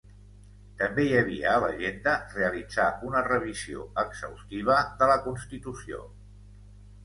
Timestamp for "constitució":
5.31-6.05